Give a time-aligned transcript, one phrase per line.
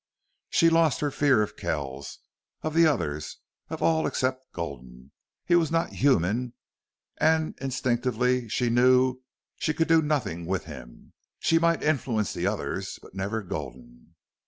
[0.49, 2.17] She lost her fear of Kells,
[2.63, 3.37] of the others,
[3.69, 5.11] of all except Gulden.
[5.45, 6.53] He was not human,
[7.17, 9.21] and instinctively she knew
[9.57, 11.13] she could do nothing with him.
[11.37, 14.15] She might influence the others, but never Gulden.